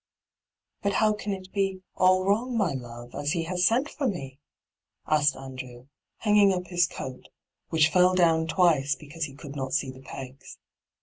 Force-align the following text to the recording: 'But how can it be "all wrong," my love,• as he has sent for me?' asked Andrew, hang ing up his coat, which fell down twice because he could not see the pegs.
'But 0.81 0.93
how 0.93 1.13
can 1.13 1.31
it 1.31 1.51
be 1.53 1.83
"all 1.95 2.25
wrong," 2.25 2.57
my 2.57 2.73
love,• 2.73 3.09
as 3.21 3.33
he 3.33 3.43
has 3.43 3.63
sent 3.67 3.87
for 3.87 4.07
me?' 4.07 4.39
asked 5.07 5.35
Andrew, 5.35 5.89
hang 6.17 6.37
ing 6.37 6.51
up 6.51 6.65
his 6.69 6.87
coat, 6.87 7.29
which 7.69 7.89
fell 7.91 8.15
down 8.15 8.47
twice 8.47 8.95
because 8.95 9.25
he 9.25 9.35
could 9.35 9.55
not 9.55 9.73
see 9.75 9.91
the 9.91 10.01
pegs. 10.01 10.57